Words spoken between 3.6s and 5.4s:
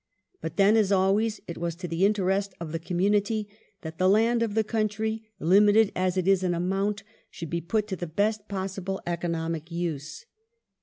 that the land of the country,